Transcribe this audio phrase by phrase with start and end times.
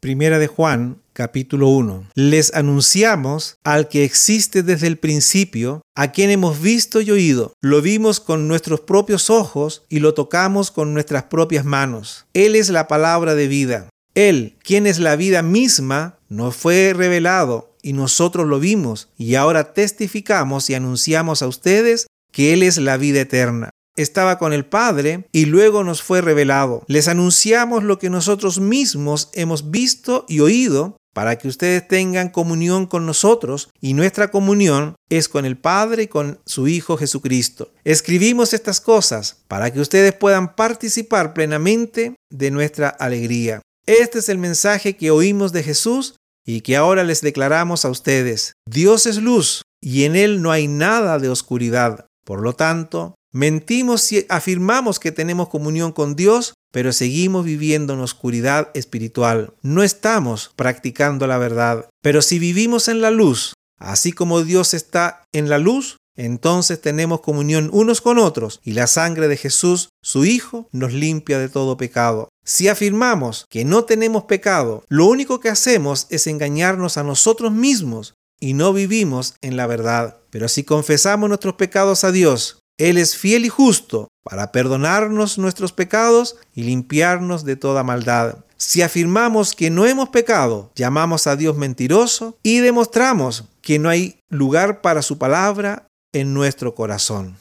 [0.00, 2.10] Primera de Juan, capítulo 1.
[2.14, 7.52] Les anunciamos al que existe desde el principio, a quien hemos visto y oído.
[7.60, 12.26] Lo vimos con nuestros propios ojos y lo tocamos con nuestras propias manos.
[12.32, 13.88] Él es la palabra de vida.
[14.14, 19.72] Él, quien es la vida misma, nos fue revelado y nosotros lo vimos y ahora
[19.72, 23.70] testificamos y anunciamos a ustedes que Él es la vida eterna
[24.02, 26.84] estaba con el Padre y luego nos fue revelado.
[26.86, 32.86] Les anunciamos lo que nosotros mismos hemos visto y oído para que ustedes tengan comunión
[32.86, 37.72] con nosotros y nuestra comunión es con el Padre y con su Hijo Jesucristo.
[37.82, 43.62] Escribimos estas cosas para que ustedes puedan participar plenamente de nuestra alegría.
[43.86, 46.14] Este es el mensaje que oímos de Jesús
[46.46, 48.52] y que ahora les declaramos a ustedes.
[48.68, 52.06] Dios es luz y en Él no hay nada de oscuridad.
[52.24, 58.00] Por lo tanto, Mentimos si afirmamos que tenemos comunión con Dios, pero seguimos viviendo en
[58.00, 59.54] oscuridad espiritual.
[59.62, 61.88] No estamos practicando la verdad.
[62.02, 67.20] Pero si vivimos en la luz, así como Dios está en la luz, entonces tenemos
[67.20, 71.76] comunión unos con otros y la sangre de Jesús, su Hijo, nos limpia de todo
[71.76, 72.28] pecado.
[72.44, 78.14] Si afirmamos que no tenemos pecado, lo único que hacemos es engañarnos a nosotros mismos
[78.40, 80.18] y no vivimos en la verdad.
[80.30, 85.72] Pero si confesamos nuestros pecados a Dios, él es fiel y justo para perdonarnos nuestros
[85.72, 88.44] pecados y limpiarnos de toda maldad.
[88.56, 94.20] Si afirmamos que no hemos pecado, llamamos a Dios mentiroso y demostramos que no hay
[94.28, 97.36] lugar para su palabra en nuestro corazón.